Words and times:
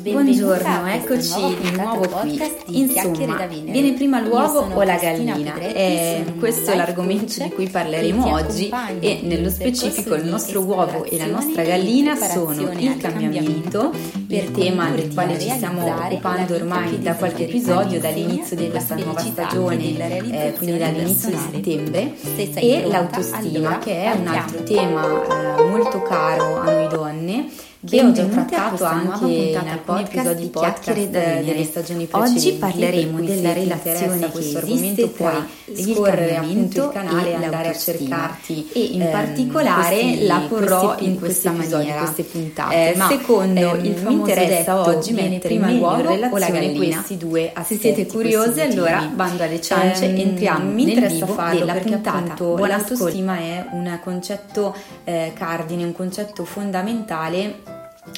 Buongiorno, 0.00 0.86
eccoci 0.86 1.56
di 1.60 1.70
nuovo 1.72 2.08
qui. 2.08 2.40
Insomma, 2.66 3.46
viene 3.46 3.94
prima 3.94 4.20
l'uovo 4.20 4.60
o 4.72 4.82
la 4.84 4.96
gallina? 4.96 5.56
Eh, 5.56 6.24
questo 6.38 6.70
è 6.70 6.76
l'argomento 6.76 7.42
di 7.42 7.50
cui 7.50 7.68
parleremo 7.68 8.32
oggi. 8.32 8.70
e 9.00 9.20
nello 9.24 9.50
specifico 9.50 10.14
il 10.14 10.24
nostro 10.24 10.62
uovo 10.62 11.02
e 11.02 11.18
la 11.18 11.26
nostra 11.26 11.64
gallina 11.64 12.14
sono 12.14 12.70
il 12.70 12.96
cambiamento, 12.96 13.92
il 14.28 14.50
tema 14.52 14.90
del 14.90 15.12
quale 15.12 15.36
ci 15.40 15.50
stiamo 15.50 15.84
occupando 15.84 16.54
ormai 16.54 17.00
da 17.00 17.14
qualche 17.16 17.48
episodio, 17.48 17.98
dall'inizio 17.98 18.54
di 18.54 18.70
questa 18.70 18.94
nuova 18.94 19.20
stagione, 19.20 19.96
eh, 20.30 20.52
quindi 20.56 20.78
dall'inizio 20.78 21.30
di 21.30 21.38
settembre, 21.50 22.14
e 22.54 22.86
l'autostima 22.86 23.78
che 23.78 24.04
è 24.04 24.12
un 24.12 24.28
altro 24.28 24.62
tema 24.62 25.56
eh, 25.58 25.64
molto 25.64 26.02
caro 26.02 26.60
a 26.60 26.70
noi 26.70 26.88
donne 26.88 27.66
che 27.86 28.02
ho 28.02 28.10
già 28.10 28.24
trattato 28.24 28.84
anche 28.84 29.26
in 29.26 29.56
alcuni 29.56 30.02
episodi 30.02 30.42
di 30.42 30.48
podcast 30.48 31.06
delle 31.06 31.64
stagioni 31.64 32.06
precedenti. 32.06 32.48
Oggi 32.48 32.52
parleremo 32.54 33.20
della 33.20 33.52
relazione 33.52 34.30
questo 34.30 34.58
argomento 34.58 35.08
puoi 35.08 35.44
scorrere 35.74 36.36
appunto 36.36 36.84
il 36.84 36.90
canale 36.90 37.30
e 37.30 37.34
andare 37.34 37.68
a 37.68 37.76
cercarti 37.76 38.68
e 38.72 38.80
in 38.80 39.02
ehm, 39.02 39.10
particolare 39.10 40.00
questi, 40.00 40.26
la 40.26 40.42
porrò 40.48 40.96
in 40.98 41.18
questa 41.18 41.52
maniera, 41.52 42.00
queste 42.00 42.24
puntate. 42.24 42.92
Eh, 42.92 42.96
ma 42.96 43.08
secondo 43.08 43.74
ehm, 43.74 43.84
il 43.84 44.02
mi 44.04 44.12
interessa 44.12 44.80
oggi 44.80 45.12
mettere 45.12 45.38
prima 45.38 45.70
l'uovo 45.70 46.10
o 46.10 46.36
la 46.36 46.50
gallina 46.50 46.96
questi 46.96 47.16
due 47.16 47.52
aspetti. 47.54 47.74
Se 47.74 47.94
siete 47.94 48.06
curiosi 48.10 48.60
allora 48.60 49.08
bando 49.14 49.44
alle 49.44 49.60
ciance, 49.60 50.06
ehm, 50.06 50.18
entriamo 50.18 50.70
mi 50.70 50.88
interessa 50.88 51.26
farlo 51.26 51.60
della 51.60 51.74
puntata. 51.74 52.32
appunto 52.32 52.64
l'autostima 52.64 53.38
è 53.38 53.66
un 53.70 53.98
concetto 54.02 54.74
eh, 55.04 55.32
cardine, 55.34 55.84
un 55.84 55.92
concetto 55.92 56.44
fondamentale 56.44 57.76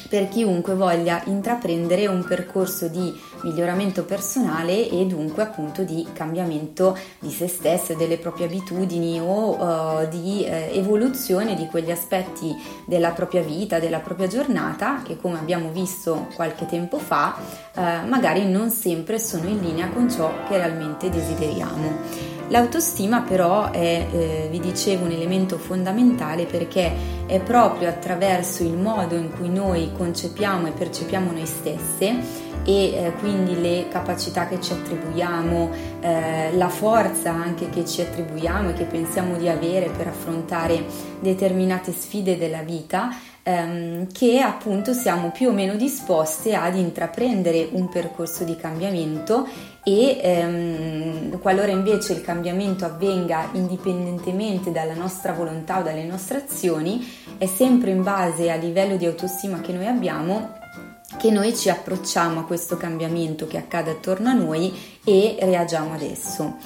per 0.08 0.28
chiunque 0.28 0.74
voglia 0.74 1.22
intraprendere 1.26 2.06
un 2.06 2.24
percorso 2.24 2.88
di 2.88 3.18
miglioramento 3.42 4.04
personale 4.04 4.88
e 4.88 5.06
dunque 5.06 5.42
appunto 5.42 5.82
di 5.82 6.06
cambiamento 6.12 6.96
di 7.18 7.30
se 7.30 7.48
stesso, 7.48 7.94
delle 7.94 8.18
proprie 8.18 8.46
abitudini 8.46 9.20
o 9.20 9.56
uh, 9.56 10.08
di 10.08 10.44
uh, 10.46 10.76
evoluzione 10.76 11.54
di 11.54 11.66
quegli 11.66 11.90
aspetti 11.90 12.54
della 12.86 13.10
propria 13.10 13.42
vita, 13.42 13.78
della 13.78 14.00
propria 14.00 14.26
giornata 14.26 15.02
che 15.02 15.16
come 15.16 15.38
abbiamo 15.38 15.70
visto 15.70 16.28
qualche 16.34 16.66
tempo 16.66 16.98
fa 16.98 17.36
uh, 17.74 17.80
magari 18.08 18.46
non 18.46 18.70
sempre 18.70 19.18
sono 19.18 19.48
in 19.48 19.60
linea 19.60 19.88
con 19.88 20.10
ciò 20.10 20.32
che 20.48 20.56
realmente 20.56 21.08
desideriamo. 21.08 22.39
L'autostima 22.50 23.20
però 23.20 23.70
è, 23.70 24.06
eh, 24.10 24.48
vi 24.50 24.58
dicevo, 24.58 25.04
un 25.04 25.12
elemento 25.12 25.56
fondamentale 25.56 26.46
perché 26.46 26.92
è 27.26 27.38
proprio 27.38 27.88
attraverso 27.88 28.64
il 28.64 28.76
modo 28.76 29.14
in 29.14 29.30
cui 29.30 29.48
noi 29.48 29.92
concepiamo 29.96 30.66
e 30.66 30.72
percepiamo 30.72 31.30
noi 31.30 31.46
stesse 31.46 32.48
e 32.64 32.92
eh, 32.92 33.12
quindi 33.20 33.60
le 33.60 33.86
capacità 33.88 34.48
che 34.48 34.60
ci 34.60 34.72
attribuiamo, 34.72 35.70
eh, 36.00 36.56
la 36.56 36.68
forza 36.68 37.30
anche 37.30 37.70
che 37.70 37.86
ci 37.86 38.00
attribuiamo 38.00 38.70
e 38.70 38.72
che 38.72 38.84
pensiamo 38.84 39.36
di 39.36 39.48
avere 39.48 39.88
per 39.88 40.08
affrontare 40.08 40.84
determinate 41.20 41.92
sfide 41.92 42.36
della 42.36 42.62
vita, 42.62 43.14
ehm, 43.44 44.08
che 44.12 44.40
appunto 44.40 44.92
siamo 44.92 45.30
più 45.30 45.50
o 45.50 45.52
meno 45.52 45.76
disposte 45.76 46.54
ad 46.54 46.76
intraprendere 46.76 47.68
un 47.72 47.88
percorso 47.88 48.42
di 48.44 48.56
cambiamento 48.56 49.46
e 49.82 50.20
ehm, 50.22 51.38
qualora 51.40 51.70
invece 51.70 52.12
il 52.12 52.20
cambiamento 52.20 52.84
avvenga 52.84 53.48
indipendentemente 53.52 54.70
dalla 54.70 54.94
nostra 54.94 55.32
volontà 55.32 55.78
o 55.80 55.82
dalle 55.82 56.04
nostre 56.04 56.38
azioni, 56.38 57.06
è 57.38 57.46
sempre 57.46 57.90
in 57.90 58.02
base 58.02 58.50
al 58.50 58.60
livello 58.60 58.96
di 58.96 59.06
autostima 59.06 59.60
che 59.60 59.72
noi 59.72 59.86
abbiamo 59.86 60.58
che 61.16 61.30
noi 61.30 61.54
ci 61.56 61.68
approcciamo 61.68 62.40
a 62.40 62.44
questo 62.44 62.76
cambiamento 62.76 63.46
che 63.46 63.58
accade 63.58 63.90
attorno 63.90 64.30
a 64.30 64.32
noi 64.32 64.72
e 65.04 65.36
reagiamo 65.40 65.94
ad 65.94 66.02
esso. 66.02 66.56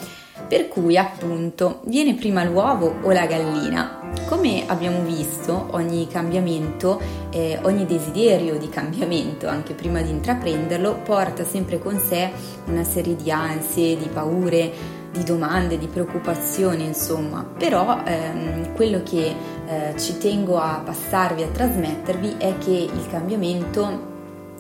Per 0.49 0.69
cui 0.69 0.97
appunto 0.97 1.81
viene 1.85 2.15
prima 2.15 2.43
l'uovo 2.43 2.97
o 3.03 3.13
la 3.13 3.25
gallina? 3.27 4.13
Come 4.29 4.65
abbiamo 4.67 5.03
visto, 5.03 5.69
ogni 5.71 6.09
cambiamento, 6.09 7.01
eh, 7.31 7.59
ogni 7.63 7.87
desiderio 7.87 8.59
di 8.59 8.69
cambiamento, 8.69 9.47
anche 9.47 9.75
prima 9.75 10.03
di 10.03 10.11
intraprenderlo, 10.11 11.01
porta 11.05 11.45
sempre 11.45 11.79
con 11.79 11.99
sé 11.99 12.31
una 12.67 12.85
serie 12.85 13.15
di 13.15 13.31
ansie, 13.31 13.97
di 13.97 14.09
paure, 14.09 14.73
di 15.13 15.23
domande, 15.23 15.79
di 15.79 15.87
preoccupazioni, 15.87 16.85
insomma. 16.85 17.49
Però 17.57 18.03
ehm, 18.05 18.75
quello 18.75 19.03
che 19.05 19.35
eh, 19.67 19.95
ci 19.99 20.19
tengo 20.19 20.59
a 20.59 20.83
passarvi, 20.85 21.43
a 21.45 21.49
trasmettervi 21.49 22.37
è 22.39 22.59
che 22.59 22.89
il 22.93 23.07
cambiamento 23.09 24.13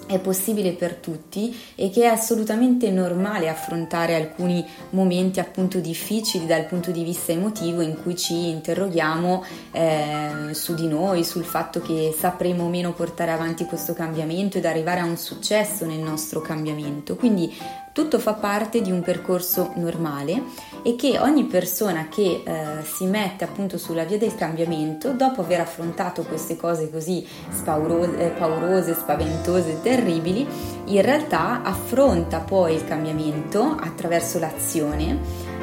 è 0.06 0.18
possibile 0.18 0.72
per 0.72 0.94
tutti 0.94 1.56
e 1.74 1.90
che 1.90 2.02
è 2.02 2.06
assolutamente 2.06 2.90
normale 2.90 3.48
affrontare 3.48 4.14
alcuni 4.14 4.64
momenti 4.90 5.40
appunto 5.40 5.78
difficili 5.78 6.46
dal 6.46 6.66
punto 6.66 6.90
di 6.90 7.02
vista 7.02 7.32
emotivo 7.32 7.80
in 7.80 8.00
cui 8.02 8.16
ci 8.16 8.48
interroghiamo 8.48 9.44
eh, 9.72 10.30
su 10.52 10.74
di 10.74 10.86
noi, 10.86 11.24
sul 11.24 11.44
fatto 11.44 11.80
che 11.80 12.14
sapremo 12.16 12.64
o 12.64 12.68
meno 12.68 12.92
portare 12.92 13.30
avanti 13.30 13.64
questo 13.64 13.94
cambiamento 13.94 14.58
ed 14.58 14.66
arrivare 14.66 15.00
a 15.00 15.04
un 15.04 15.16
successo 15.16 15.86
nel 15.86 16.00
nostro 16.00 16.40
cambiamento. 16.40 17.16
Quindi 17.16 17.52
tutto 17.94 18.18
fa 18.18 18.32
parte 18.32 18.82
di 18.82 18.90
un 18.90 19.02
percorso 19.02 19.70
normale 19.76 20.42
e 20.82 20.96
che 20.96 21.20
ogni 21.20 21.44
persona 21.44 22.08
che 22.08 22.42
eh, 22.44 22.82
si 22.82 23.06
mette 23.06 23.44
appunto 23.44 23.78
sulla 23.78 24.02
via 24.02 24.18
del 24.18 24.34
cambiamento, 24.34 25.12
dopo 25.12 25.42
aver 25.42 25.60
affrontato 25.60 26.24
queste 26.24 26.56
cose 26.56 26.90
così 26.90 27.24
spaurose, 27.50 28.18
eh, 28.18 28.28
paurose, 28.30 28.94
spaventose, 28.94 29.80
terribili, 29.80 30.44
in 30.86 31.02
realtà 31.02 31.62
affronta 31.62 32.40
poi 32.40 32.74
il 32.74 32.84
cambiamento 32.84 33.76
attraverso 33.78 34.40
l'azione, 34.40 35.20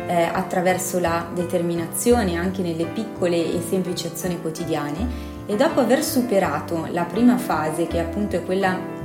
eh, 0.07 0.23
attraverso 0.23 0.99
la 0.99 1.27
determinazione 1.33 2.37
anche 2.37 2.61
nelle 2.61 2.85
piccole 2.85 3.35
e 3.43 3.61
semplici 3.67 4.07
azioni 4.07 4.39
quotidiane. 4.39 5.29
E 5.47 5.57
dopo 5.57 5.81
aver 5.81 6.01
superato 6.01 6.87
la 6.91 7.03
prima 7.03 7.37
fase 7.37 7.87
che 7.87 7.99
appunto 7.99 8.37
è 8.37 8.45
quella 8.45 8.99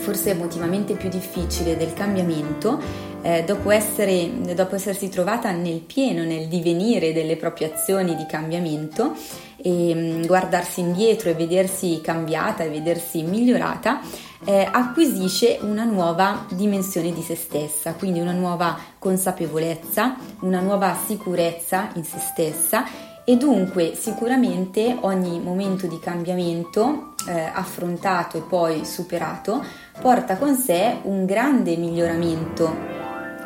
forse 0.00 0.30
emotivamente 0.30 0.94
più 0.94 1.08
difficile 1.08 1.76
del 1.76 1.92
cambiamento, 1.92 2.80
eh, 3.22 3.44
dopo, 3.44 3.70
essere, 3.70 4.54
dopo 4.54 4.74
essersi 4.74 5.08
trovata 5.08 5.50
nel 5.52 5.80
pieno, 5.80 6.24
nel 6.24 6.48
divenire 6.48 7.12
delle 7.12 7.36
proprie 7.36 7.72
azioni 7.72 8.16
di 8.16 8.26
cambiamento 8.26 9.14
e 9.56 9.94
mm, 9.94 10.26
guardarsi 10.26 10.80
indietro 10.80 11.28
e 11.28 11.34
vedersi 11.34 12.00
cambiata 12.02 12.64
e 12.64 12.70
vedersi 12.70 13.22
migliorata, 13.22 14.00
eh, 14.44 14.66
acquisisce 14.70 15.58
una 15.60 15.84
nuova 15.84 16.46
dimensione 16.50 17.12
di 17.12 17.20
se 17.20 17.36
stessa, 17.36 17.92
quindi 17.92 18.20
una 18.20 18.32
nuova 18.32 18.78
consapevolezza, 18.98 20.16
una 20.40 20.60
nuova 20.60 20.96
sicurezza 21.06 21.90
in 21.94 22.04
se 22.04 22.18
stessa 22.18 23.09
e 23.30 23.36
dunque 23.36 23.94
sicuramente 23.94 24.96
ogni 25.02 25.38
momento 25.38 25.86
di 25.86 26.00
cambiamento 26.00 27.12
eh, 27.28 27.48
affrontato 27.54 28.36
e 28.36 28.40
poi 28.40 28.84
superato 28.84 29.64
porta 30.00 30.36
con 30.36 30.56
sé 30.56 30.96
un 31.02 31.26
grande 31.26 31.76
miglioramento 31.76 32.99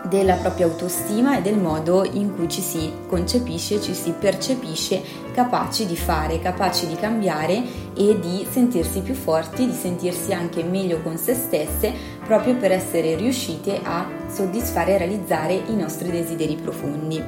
della 0.09 0.34
propria 0.34 0.66
autostima 0.66 1.38
e 1.38 1.42
del 1.42 1.59
modo 1.59 2.04
in 2.04 2.34
cui 2.34 2.48
ci 2.48 2.60
si 2.60 2.92
concepisce, 3.06 3.81
ci 3.81 3.94
si 3.94 4.12
percepisce 4.12 5.03
capaci 5.32 5.87
di 5.87 5.97
fare, 5.97 6.38
capaci 6.38 6.87
di 6.87 6.94
cambiare 6.94 7.62
e 7.97 8.19
di 8.20 8.47
sentirsi 8.48 9.00
più 9.00 9.15
forti, 9.15 9.66
di 9.66 9.72
sentirsi 9.72 10.32
anche 10.32 10.62
meglio 10.62 11.00
con 11.03 11.16
se 11.16 11.34
stesse, 11.34 11.92
proprio 12.25 12.56
per 12.56 12.72
essere 12.72 13.16
riuscite 13.16 13.81
a 13.82 14.06
soddisfare 14.28 14.94
e 14.94 14.98
realizzare 14.98 15.54
i 15.54 15.75
nostri 15.75 16.10
desideri 16.10 16.56
profondi. 16.56 17.22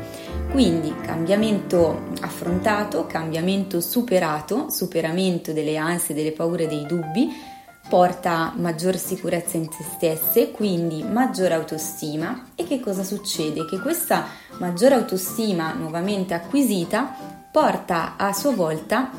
Quindi 0.51 0.95
cambiamento 1.03 2.03
affrontato, 2.21 3.07
cambiamento 3.07 3.81
superato, 3.81 4.71
superamento 4.71 5.53
delle 5.53 5.77
ansie, 5.77 6.15
delle 6.15 6.33
paure, 6.33 6.67
dei 6.69 6.87
dubbi, 6.87 7.55
porta 7.89 8.53
maggior 8.57 8.97
sicurezza 8.97 9.57
in 9.57 9.71
se 9.71 9.85
stesse, 9.85 10.51
quindi 10.51 11.03
maggiore 11.03 11.55
autostima 11.55 12.49
e 12.55 12.65
che 12.65 12.81
cosa 12.81 13.05
succede? 13.05 13.65
Che 13.65 13.79
questa 13.79 14.27
maggiore 14.59 14.95
autostima 14.95 15.73
nuovamente 15.73 16.35
acquisita 16.35 17.15
porta 17.51 18.15
a 18.17 18.33
sua 18.33 18.53
volta 18.53 19.11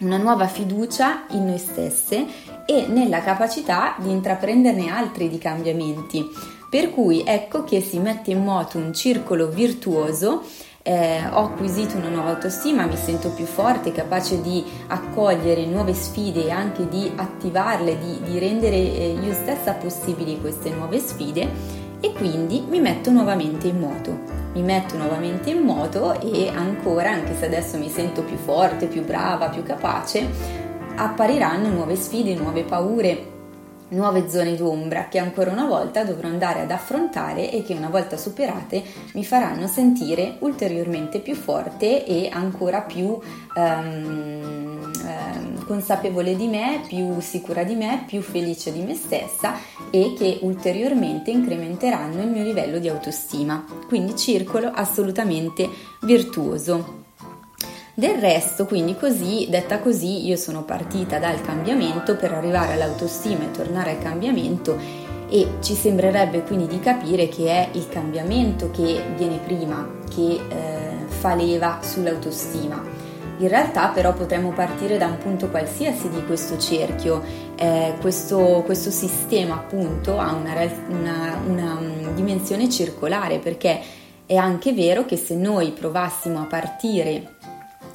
una 0.00 0.16
nuova 0.16 0.48
fiducia 0.48 1.24
in 1.30 1.46
noi 1.46 1.58
stesse 1.58 2.26
e 2.66 2.86
nella 2.88 3.20
capacità 3.20 3.94
di 3.98 4.10
intraprenderne 4.10 4.90
altri 4.90 5.28
di 5.28 5.38
cambiamenti. 5.38 6.28
Per 6.68 6.90
cui 6.90 7.22
ecco 7.24 7.64
che 7.64 7.80
si 7.80 7.98
mette 7.98 8.30
in 8.30 8.42
moto 8.42 8.78
un 8.78 8.94
circolo 8.94 9.48
virtuoso 9.48 10.42
eh, 10.82 11.26
ho 11.30 11.44
acquisito 11.44 11.96
una 11.96 12.08
nuova 12.08 12.30
autostima, 12.30 12.86
mi 12.86 12.96
sento 12.96 13.30
più 13.30 13.44
forte, 13.44 13.92
capace 13.92 14.40
di 14.40 14.64
accogliere 14.86 15.66
nuove 15.66 15.92
sfide 15.92 16.46
e 16.46 16.50
anche 16.50 16.88
di 16.88 17.10
attivarle, 17.14 17.98
di, 17.98 18.20
di 18.22 18.38
rendere 18.38 18.76
eh, 18.76 19.18
io 19.22 19.32
stessa 19.34 19.74
possibili 19.74 20.40
queste 20.40 20.70
nuove 20.70 20.98
sfide 20.98 21.48
e 22.00 22.12
quindi 22.14 22.64
mi 22.66 22.80
metto 22.80 23.10
nuovamente 23.10 23.68
in 23.68 23.78
moto. 23.78 24.38
Mi 24.52 24.62
metto 24.62 24.96
nuovamente 24.96 25.50
in 25.50 25.60
moto 25.60 26.18
e 26.18 26.48
ancora, 26.48 27.10
anche 27.10 27.36
se 27.36 27.46
adesso 27.46 27.76
mi 27.76 27.88
sento 27.88 28.22
più 28.22 28.36
forte, 28.36 28.86
più 28.86 29.04
brava, 29.04 29.48
più 29.48 29.62
capace, 29.62 30.26
appariranno 30.96 31.68
nuove 31.68 31.94
sfide, 31.94 32.34
nuove 32.34 32.64
paure, 32.64 33.29
nuove 33.90 34.28
zone 34.28 34.56
d'ombra 34.56 35.08
che 35.08 35.18
ancora 35.18 35.50
una 35.50 35.66
volta 35.66 36.04
dovrò 36.04 36.28
andare 36.28 36.60
ad 36.60 36.70
affrontare 36.70 37.50
e 37.50 37.62
che 37.62 37.74
una 37.74 37.88
volta 37.88 38.16
superate 38.16 38.82
mi 39.14 39.24
faranno 39.24 39.66
sentire 39.66 40.36
ulteriormente 40.40 41.20
più 41.20 41.34
forte 41.34 42.04
e 42.04 42.28
ancora 42.32 42.82
più 42.82 43.06
um, 43.06 43.20
um, 43.54 45.64
consapevole 45.64 46.36
di 46.36 46.46
me, 46.46 46.82
più 46.86 47.20
sicura 47.20 47.64
di 47.64 47.74
me, 47.74 48.04
più 48.06 48.20
felice 48.20 48.72
di 48.72 48.82
me 48.82 48.94
stessa 48.94 49.54
e 49.90 50.14
che 50.16 50.38
ulteriormente 50.42 51.30
incrementeranno 51.30 52.22
il 52.22 52.28
mio 52.28 52.42
livello 52.42 52.78
di 52.78 52.88
autostima. 52.88 53.64
Quindi 53.86 54.16
circolo 54.16 54.70
assolutamente 54.72 55.68
virtuoso. 56.02 56.99
Del 57.94 58.18
resto, 58.18 58.66
quindi 58.66 58.96
così, 58.96 59.48
detta 59.50 59.80
così, 59.80 60.26
io 60.26 60.36
sono 60.36 60.62
partita 60.62 61.18
dal 61.18 61.40
cambiamento 61.42 62.16
per 62.16 62.32
arrivare 62.32 62.74
all'autostima 62.74 63.44
e 63.44 63.50
tornare 63.50 63.90
al 63.90 64.02
cambiamento 64.02 64.78
e 65.28 65.58
ci 65.60 65.74
sembrerebbe 65.74 66.42
quindi 66.42 66.66
di 66.66 66.80
capire 66.80 67.28
che 67.28 67.46
è 67.48 67.68
il 67.72 67.88
cambiamento 67.88 68.70
che 68.70 69.02
viene 69.16 69.38
prima, 69.38 69.88
che 70.08 70.40
eh, 70.48 71.06
fa 71.08 71.34
leva 71.34 71.80
sull'autostima. 71.82 72.82
In 73.38 73.48
realtà 73.48 73.88
però 73.88 74.12
potremmo 74.12 74.52
partire 74.52 74.98
da 74.98 75.06
un 75.06 75.18
punto 75.18 75.48
qualsiasi 75.48 76.10
di 76.10 76.22
questo 76.26 76.58
cerchio, 76.58 77.22
eh, 77.56 77.94
questo, 78.00 78.62
questo, 78.64 78.90
sistema 78.90 79.54
appunto 79.54 80.18
ha 80.18 80.32
una, 80.32 80.52
una, 80.88 81.40
una 81.46 81.80
mm, 81.80 82.14
dimensione 82.14 82.68
circolare 82.68 83.38
perché 83.38 83.80
è 84.26 84.36
anche 84.36 84.72
vero 84.72 85.06
che 85.06 85.16
se 85.16 85.34
noi 85.34 85.70
provassimo 85.72 86.40
a 86.40 86.44
partire 86.44 87.36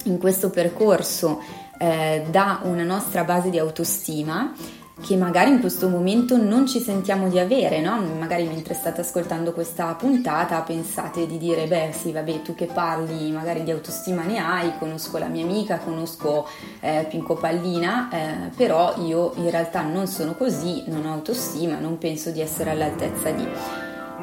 in 0.06 0.18
questo 0.18 0.50
percorso 0.50 1.40
eh, 1.78 2.24
da 2.30 2.60
una 2.64 2.84
nostra 2.84 3.24
base 3.24 3.50
di 3.50 3.58
autostima 3.58 4.52
che 4.98 5.14
magari 5.14 5.50
in 5.50 5.60
questo 5.60 5.90
momento 5.90 6.38
non 6.38 6.66
ci 6.66 6.80
sentiamo 6.80 7.28
di 7.28 7.38
avere, 7.38 7.82
no? 7.82 8.00
Magari 8.18 8.46
mentre 8.46 8.72
state 8.72 9.02
ascoltando 9.02 9.52
questa 9.52 9.92
puntata 9.94 10.62
pensate 10.62 11.26
di 11.26 11.36
dire, 11.36 11.66
beh 11.66 11.90
sì, 11.92 12.12
vabbè, 12.12 12.40
tu 12.40 12.54
che 12.54 12.64
parli 12.64 13.30
magari 13.30 13.62
di 13.62 13.70
autostima 13.70 14.22
ne 14.22 14.38
hai, 14.38 14.72
conosco 14.78 15.18
la 15.18 15.26
mia 15.26 15.44
amica, 15.44 15.78
conosco 15.78 16.48
eh, 16.80 17.06
Pinco 17.10 17.34
Pallina, 17.34 18.08
eh, 18.10 18.50
però 18.56 18.94
io 19.04 19.32
in 19.36 19.50
realtà 19.50 19.82
non 19.82 20.06
sono 20.06 20.34
così, 20.34 20.84
non 20.86 21.04
ho 21.04 21.12
autostima, 21.12 21.78
non 21.78 21.98
penso 21.98 22.30
di 22.30 22.40
essere 22.40 22.70
all'altezza 22.70 23.30
di... 23.30 23.46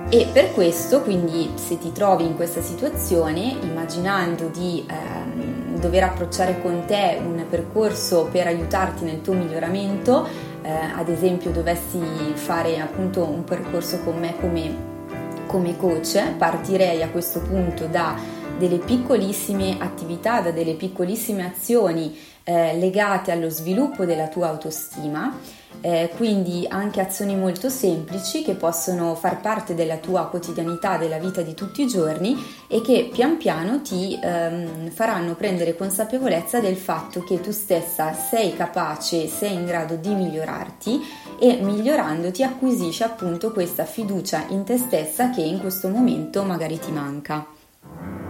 E 0.09 0.27
per 0.33 0.53
questo, 0.53 1.01
quindi, 1.01 1.51
se 1.53 1.77
ti 1.77 1.91
trovi 1.91 2.25
in 2.25 2.35
questa 2.35 2.62
situazione, 2.62 3.57
immaginando 3.62 4.47
di 4.47 4.83
ehm, 4.88 5.52
dover 5.83 6.03
approcciare 6.03 6.62
con 6.62 6.85
te 6.85 7.19
un 7.21 7.44
percorso 7.50 8.30
per 8.31 8.47
aiutarti 8.47 9.03
nel 9.03 9.21
tuo 9.21 9.33
miglioramento, 9.33 10.25
eh, 10.62 10.71
ad 10.71 11.09
esempio 11.09 11.51
dovessi 11.51 12.00
fare 12.35 12.80
appunto 12.80 13.25
un 13.25 13.44
percorso 13.44 14.00
con 14.00 14.18
me 14.18 14.33
come, 14.39 14.74
come 15.45 15.75
coach, 15.75 16.35
partirei 16.38 17.03
a 17.03 17.09
questo 17.09 17.41
punto 17.41 17.85
da 17.88 18.41
delle 18.57 18.77
piccolissime 18.77 19.77
attività, 19.80 20.39
da 20.39 20.51
delle 20.51 20.75
piccolissime 20.75 21.44
azioni 21.44 22.15
eh, 22.44 22.78
legate 22.78 23.31
allo 23.31 23.50
sviluppo 23.50 24.06
della 24.06 24.28
tua 24.28 24.50
autostima 24.50 25.38
eh, 25.86 26.12
quindi 26.16 26.66
anche 26.69 27.01
azioni 27.01 27.36
molto 27.36 27.68
semplici 27.68 28.42
che 28.42 28.54
possono 28.54 29.16
far 29.16 29.42
parte 29.42 29.75
della 29.75 29.98
tua 29.98 30.28
quotidianità, 30.28 30.95
della 30.98 31.18
vita 31.18 31.42
di 31.42 31.54
tutti 31.54 31.81
i 31.81 31.88
giorni 31.88 32.42
e 32.68 32.81
che 32.81 33.10
pian 33.12 33.36
piano 33.36 33.81
ti 33.81 34.18
ehm, 34.22 34.92
faranno 34.92 35.36
prendere 35.36 35.75
consapevolezza 35.75 36.62
del 36.62 36.78
fatto 36.78 37.22
che 37.24 37.42
tu 37.42 37.51
stessa 37.51 38.13
sei 38.13 38.56
capace, 38.56 39.28
sei 39.28 39.54
in 39.54 39.66
grado 39.66 39.95
di 39.95 40.13
migliorarti 40.13 41.01
e 41.38 41.60
migliorandoti 41.62 42.44
acquisisci 42.44 43.04
appunto 43.04 43.51
questa 43.51 43.84
fiducia 43.84 44.45
in 44.50 44.63
te 44.63 44.78
stessa 44.78 45.31
che 45.31 45.42
in 45.42 45.60
questo 45.60 45.90
momento 45.90 46.44
magari 46.44 46.80
ti 46.80 46.92
manca. 46.92 47.45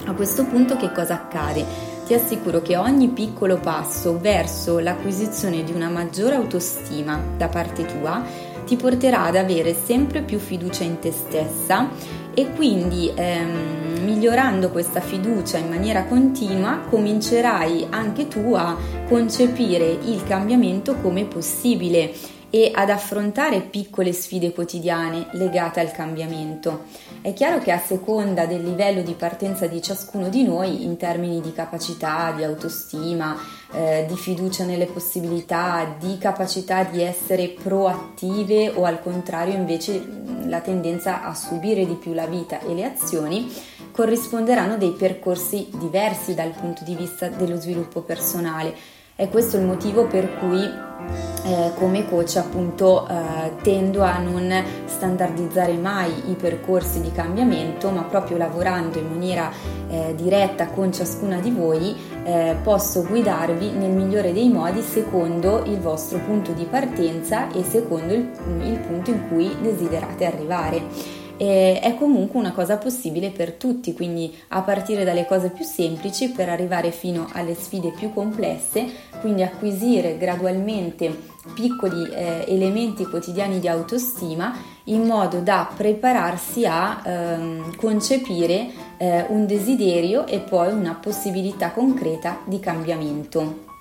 A 0.05 0.13
questo 0.13 0.43
punto 0.45 0.75
che 0.75 0.91
cosa 0.91 1.13
accade? 1.13 1.92
Ti 2.05 2.13
assicuro 2.13 2.61
che 2.61 2.75
ogni 2.75 3.07
piccolo 3.09 3.57
passo 3.57 4.19
verso 4.19 4.79
l'acquisizione 4.79 5.63
di 5.63 5.71
una 5.71 5.89
maggiore 5.89 6.35
autostima 6.35 7.21
da 7.37 7.47
parte 7.47 7.85
tua 7.85 8.23
ti 8.65 8.75
porterà 8.75 9.23
ad 9.25 9.35
avere 9.35 9.73
sempre 9.73 10.21
più 10.21 10.39
fiducia 10.39 10.83
in 10.83 10.99
te 10.99 11.11
stessa 11.11 11.89
e 12.33 12.51
quindi 12.51 13.11
ehm, 13.13 14.03
migliorando 14.03 14.69
questa 14.69 15.01
fiducia 15.01 15.57
in 15.57 15.69
maniera 15.69 16.05
continua 16.05 16.79
comincerai 16.89 17.87
anche 17.89 18.27
tu 18.27 18.53
a 18.53 18.75
concepire 19.07 19.85
il 20.05 20.23
cambiamento 20.23 20.95
come 20.95 21.25
possibile 21.25 22.13
e 22.49 22.71
ad 22.71 22.91
affrontare 22.91 23.61
piccole 23.61 24.13
sfide 24.13 24.53
quotidiane 24.53 25.27
legate 25.31 25.79
al 25.79 25.91
cambiamento. 25.91 26.83
È 27.23 27.31
chiaro 27.31 27.59
che 27.59 27.71
a 27.71 27.79
seconda 27.79 28.45
del 28.45 28.61
livello 28.61 29.01
di 29.01 29.13
partenza 29.13 29.65
di 29.65 29.81
ciascuno 29.81 30.27
di 30.27 30.43
noi, 30.43 30.83
in 30.83 30.97
termini 30.97 31.39
di 31.39 31.53
capacità, 31.53 32.33
di 32.35 32.43
autostima, 32.43 33.33
eh, 33.71 34.03
di 34.05 34.17
fiducia 34.17 34.65
nelle 34.65 34.87
possibilità, 34.87 35.95
di 35.97 36.17
capacità 36.17 36.83
di 36.83 37.01
essere 37.01 37.47
proattive 37.47 38.73
o 38.75 38.83
al 38.83 39.01
contrario 39.01 39.53
invece 39.53 40.05
la 40.47 40.59
tendenza 40.59 41.23
a 41.23 41.33
subire 41.33 41.85
di 41.85 41.93
più 41.93 42.11
la 42.11 42.25
vita 42.25 42.59
e 42.59 42.73
le 42.73 42.83
azioni, 42.83 43.49
corrisponderanno 43.93 44.75
dei 44.75 44.91
percorsi 44.91 45.69
diversi 45.75 46.33
dal 46.33 46.51
punto 46.51 46.83
di 46.83 46.93
vista 46.93 47.29
dello 47.29 47.55
sviluppo 47.55 48.01
personale. 48.01 48.75
È 49.15 49.29
questo 49.29 49.57
il 49.57 49.63
motivo 49.63 50.07
per 50.07 50.39
cui 50.39 50.63
eh, 50.63 51.71
come 51.75 52.09
coach 52.09 52.35
appunto 52.37 53.07
eh, 53.07 53.51
tendo 53.61 54.01
a 54.01 54.17
non 54.17 54.51
standardizzare 54.85 55.73
mai 55.73 56.31
i 56.31 56.33
percorsi 56.33 56.99
di 56.99 57.11
cambiamento 57.11 57.91
ma 57.91 58.01
proprio 58.05 58.37
lavorando 58.37 58.97
in 58.97 59.07
maniera 59.07 59.51
eh, 59.87 60.15
diretta 60.15 60.69
con 60.69 60.91
ciascuna 60.91 61.39
di 61.39 61.51
voi 61.51 61.95
eh, 62.23 62.55
posso 62.63 63.03
guidarvi 63.03 63.69
nel 63.69 63.91
migliore 63.91 64.33
dei 64.33 64.49
modi 64.49 64.81
secondo 64.81 65.61
il 65.65 65.79
vostro 65.79 66.17
punto 66.17 66.51
di 66.51 66.65
partenza 66.65 67.51
e 67.51 67.63
secondo 67.63 68.15
il, 68.15 68.27
il 68.63 68.79
punto 68.79 69.11
in 69.11 69.27
cui 69.27 69.55
desiderate 69.61 70.25
arrivare 70.25 71.21
e 71.37 71.79
è 71.79 71.95
comunque 71.95 72.39
una 72.39 72.51
cosa 72.51 72.77
possibile 72.77 73.29
per 73.29 73.53
tutti, 73.53 73.93
quindi 73.93 74.33
a 74.49 74.61
partire 74.61 75.03
dalle 75.03 75.25
cose 75.25 75.49
più 75.49 75.65
semplici 75.65 76.29
per 76.31 76.49
arrivare 76.49 76.91
fino 76.91 77.29
alle 77.33 77.55
sfide 77.55 77.91
più 77.91 78.13
complesse, 78.13 78.85
quindi 79.21 79.43
acquisire 79.43 80.17
gradualmente 80.17 81.31
piccoli 81.53 82.09
eh, 82.09 82.45
elementi 82.47 83.05
quotidiani 83.05 83.59
di 83.59 83.67
autostima 83.67 84.55
in 84.85 85.03
modo 85.03 85.39
da 85.39 85.69
prepararsi 85.75 86.65
a 86.65 87.01
ehm, 87.03 87.75
concepire 87.75 88.69
eh, 88.97 89.25
un 89.29 89.45
desiderio 89.45 90.25
e 90.25 90.39
poi 90.39 90.71
una 90.71 90.93
possibilità 90.93 91.71
concreta 91.71 92.39
di 92.45 92.59
cambiamento. 92.59 93.72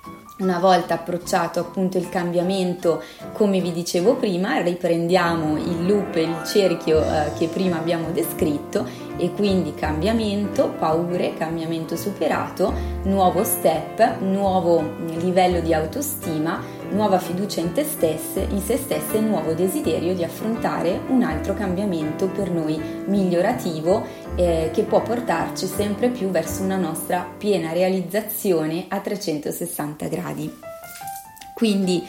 Una 0.43 0.59
volta 0.59 0.95
approcciato 0.95 1.61
appunto 1.61 1.97
il 1.97 2.09
cambiamento, 2.09 3.01
come 3.31 3.61
vi 3.61 3.71
dicevo 3.71 4.15
prima, 4.15 4.59
riprendiamo 4.59 5.57
il 5.57 5.85
loop, 5.85 6.17
il 6.17 6.41
cerchio 6.45 7.01
eh, 7.01 7.31
che 7.37 7.47
prima 7.47 7.77
abbiamo 7.77 8.11
descritto 8.11 8.85
e 9.15 9.31
quindi 9.31 9.73
cambiamento, 9.73 10.67
paure, 10.77 11.33
cambiamento 11.37 11.95
superato, 11.95 12.73
nuovo 13.03 13.45
step, 13.45 14.19
nuovo 14.19 14.83
livello 15.15 15.61
di 15.61 15.73
autostima, 15.73 16.61
nuova 16.93 17.19
fiducia 17.19 17.59
in 17.59 17.73
te 17.73 17.83
stesse, 17.83 18.47
in 18.49 18.61
se 18.61 18.77
stesse 18.77 19.19
nuovo 19.19 19.53
desiderio 19.53 20.13
di 20.13 20.23
affrontare 20.23 21.01
un 21.07 21.23
altro 21.23 21.53
cambiamento 21.53 22.27
per 22.27 22.49
noi 22.51 22.79
migliorativo 23.05 24.05
eh, 24.35 24.69
che 24.71 24.83
può 24.83 25.01
portarci 25.01 25.65
sempre 25.65 26.09
più 26.09 26.29
verso 26.29 26.63
una 26.63 26.77
nostra 26.77 27.27
piena 27.37 27.73
realizzazione 27.73 28.85
a 28.87 28.99
360 28.99 30.07
gradi. 30.07 30.53
Quindi 31.53 32.03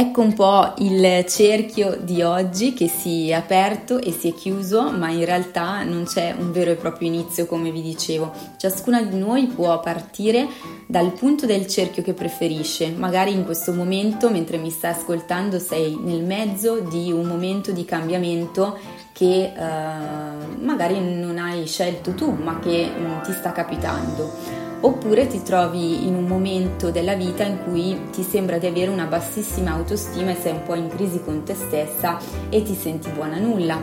Ecco 0.00 0.20
un 0.20 0.32
po' 0.32 0.74
il 0.78 1.24
cerchio 1.26 1.98
di 2.00 2.22
oggi 2.22 2.72
che 2.72 2.86
si 2.86 3.30
è 3.30 3.32
aperto 3.32 4.00
e 4.00 4.12
si 4.12 4.28
è 4.28 4.32
chiuso, 4.32 4.92
ma 4.92 5.10
in 5.10 5.24
realtà 5.24 5.82
non 5.82 6.04
c'è 6.04 6.32
un 6.38 6.52
vero 6.52 6.70
e 6.70 6.76
proprio 6.76 7.08
inizio, 7.08 7.46
come 7.46 7.72
vi 7.72 7.82
dicevo. 7.82 8.32
Ciascuna 8.58 9.02
di 9.02 9.18
noi 9.18 9.48
può 9.48 9.80
partire 9.80 10.46
dal 10.86 11.10
punto 11.14 11.46
del 11.46 11.66
cerchio 11.66 12.04
che 12.04 12.12
preferisce. 12.12 12.92
Magari 12.92 13.32
in 13.32 13.44
questo 13.44 13.72
momento, 13.72 14.30
mentre 14.30 14.58
mi 14.58 14.70
stai 14.70 14.92
ascoltando, 14.92 15.58
sei 15.58 15.98
nel 16.00 16.22
mezzo 16.22 16.78
di 16.78 17.10
un 17.10 17.26
momento 17.26 17.72
di 17.72 17.84
cambiamento 17.84 18.78
che 19.12 19.52
eh, 19.52 20.60
magari 20.60 21.00
non 21.00 21.38
hai 21.38 21.66
scelto 21.66 22.12
tu, 22.14 22.30
ma 22.40 22.60
che 22.60 22.88
mm, 22.88 23.22
ti 23.22 23.32
sta 23.32 23.50
capitando 23.50 24.67
oppure 24.80 25.26
ti 25.26 25.42
trovi 25.42 26.06
in 26.06 26.14
un 26.14 26.24
momento 26.24 26.90
della 26.90 27.14
vita 27.14 27.44
in 27.44 27.58
cui 27.64 27.98
ti 28.12 28.22
sembra 28.22 28.58
di 28.58 28.66
avere 28.66 28.90
una 28.90 29.06
bassissima 29.06 29.72
autostima 29.72 30.30
e 30.30 30.36
sei 30.40 30.52
un 30.52 30.62
po' 30.62 30.74
in 30.74 30.88
crisi 30.88 31.20
con 31.22 31.42
te 31.42 31.54
stessa 31.54 32.18
e 32.48 32.62
ti 32.62 32.74
senti 32.74 33.10
buona 33.10 33.38
nulla. 33.38 33.80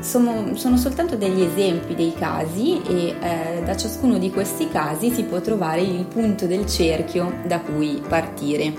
Sono, 0.00 0.54
sono 0.54 0.76
soltanto 0.76 1.16
degli 1.16 1.42
esempi 1.42 1.94
dei 1.94 2.14
casi 2.14 2.80
e 2.82 3.14
eh, 3.20 3.62
da 3.64 3.76
ciascuno 3.76 4.18
di 4.18 4.30
questi 4.30 4.68
casi 4.68 5.10
si 5.10 5.24
può 5.24 5.40
trovare 5.40 5.80
il 5.80 6.04
punto 6.04 6.46
del 6.46 6.66
cerchio 6.66 7.40
da 7.46 7.60
cui 7.60 8.00
partire. 8.06 8.72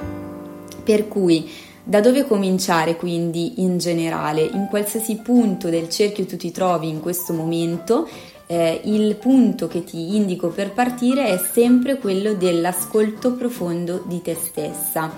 Per 0.84 1.08
cui 1.08 1.50
Da 1.90 2.02
dove 2.02 2.28
cominciare 2.28 2.96
quindi 2.96 3.64
in 3.64 3.80
generale? 3.80 4.44
In 4.44 4.68
qualsiasi 4.70 5.16
punto 5.24 5.70
del 5.70 5.90
cerchio 5.90 6.28
tu 6.28 6.38
ti 6.38 6.52
trovi 6.52 6.88
in 6.88 7.00
questo 7.00 7.34
momento, 7.34 8.08
eh, 8.52 8.82
il 8.86 9.16
punto 9.18 9.68
che 9.68 9.84
ti 9.84 10.16
indico 10.16 10.48
per 10.48 10.72
partire 10.72 11.28
è 11.28 11.38
sempre 11.38 12.00
quello 12.00 12.34
dell'ascolto 12.34 13.34
profondo 13.34 14.02
di 14.08 14.24
te 14.24 14.34
stessa. 14.34 15.12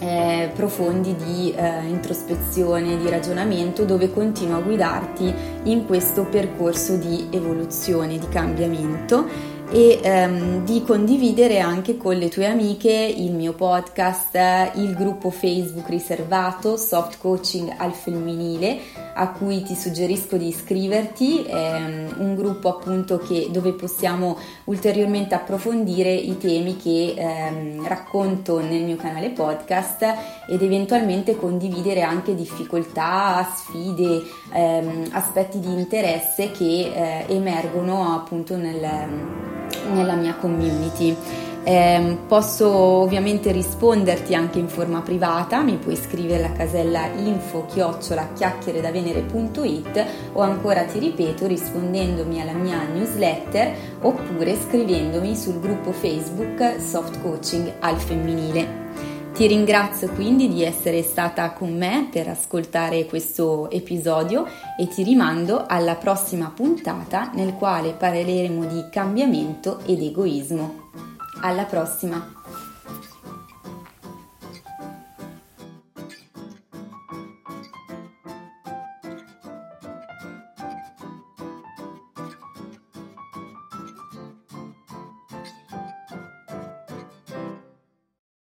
eh, 0.00 0.50
profondi 0.54 1.16
di 1.16 1.52
eh, 1.54 1.86
introspezione, 1.86 2.98
di 2.98 3.08
ragionamento 3.08 3.84
dove 3.84 4.12
continuo 4.12 4.58
a 4.58 4.60
guidarti 4.60 5.34
in 5.64 5.86
questo 5.86 6.24
percorso 6.24 6.96
di 6.96 7.28
evoluzione, 7.30 8.18
di 8.18 8.28
cambiamento 8.28 9.56
e 9.70 10.00
ehm, 10.02 10.64
di 10.64 10.82
condividere 10.82 11.60
anche 11.60 11.96
con 11.96 12.16
le 12.16 12.28
tue 12.28 12.46
amiche 12.46 12.90
il 12.90 13.32
mio 13.32 13.52
podcast, 13.52 14.36
il 14.74 14.94
gruppo 14.94 15.30
Facebook 15.30 15.88
riservato 15.88 16.76
Soft 16.76 17.18
Coaching 17.18 17.74
al 17.76 17.92
femminile 17.92 18.78
a 19.18 19.30
cui 19.32 19.62
ti 19.62 19.74
suggerisco 19.74 20.36
di 20.36 20.46
iscriverti, 20.46 21.42
è 21.42 21.74
un 22.18 22.36
gruppo 22.36 22.68
appunto 22.68 23.18
che, 23.18 23.48
dove 23.50 23.72
possiamo 23.72 24.38
ulteriormente 24.64 25.34
approfondire 25.34 26.12
i 26.12 26.38
temi 26.38 26.76
che 26.76 27.14
ehm, 27.16 27.86
racconto 27.86 28.60
nel 28.60 28.84
mio 28.84 28.96
canale 28.96 29.30
podcast 29.30 30.04
ed 30.48 30.62
eventualmente 30.62 31.36
condividere 31.36 32.02
anche 32.02 32.36
difficoltà, 32.36 33.52
sfide, 33.56 34.22
ehm, 34.52 35.08
aspetti 35.10 35.58
di 35.58 35.72
interesse 35.72 36.52
che 36.52 36.92
eh, 36.94 37.24
emergono 37.34 38.14
appunto 38.14 38.56
nel 38.56 39.46
nella 39.92 40.14
mia 40.14 40.34
community. 40.34 41.16
Eh, 41.68 42.16
posso 42.26 42.66
ovviamente 42.66 43.52
risponderti 43.52 44.34
anche 44.34 44.58
in 44.58 44.68
forma 44.68 45.02
privata, 45.02 45.60
mi 45.60 45.76
puoi 45.76 45.96
scrivere 45.96 46.42
alla 46.42 46.54
casella 46.54 47.04
info 47.08 47.66
chiocciola 47.66 48.30
chiacchieredavenere.it 48.32 50.06
o 50.32 50.40
ancora 50.40 50.84
ti 50.84 50.98
ripeto 50.98 51.46
rispondendomi 51.46 52.40
alla 52.40 52.54
mia 52.54 52.86
newsletter 52.90 53.74
oppure 54.00 54.56
scrivendomi 54.58 55.36
sul 55.36 55.60
gruppo 55.60 55.92
Facebook 55.92 56.80
Soft 56.80 57.20
Coaching 57.20 57.70
al 57.80 57.98
femminile. 57.98 58.86
Ti 59.34 59.46
ringrazio 59.46 60.08
quindi 60.12 60.48
di 60.48 60.64
essere 60.64 61.02
stata 61.02 61.52
con 61.52 61.76
me 61.76 62.08
per 62.10 62.28
ascoltare 62.28 63.04
questo 63.04 63.70
episodio 63.70 64.46
e 64.80 64.88
ti 64.88 65.02
rimando 65.02 65.66
alla 65.68 65.96
prossima 65.96 66.50
puntata 66.50 67.30
nel 67.34 67.52
quale 67.52 67.92
parleremo 67.92 68.64
di 68.64 68.86
cambiamento 68.90 69.80
ed 69.84 70.00
egoismo. 70.00 71.07
Alla 71.40 71.64
prossima! 71.66 72.67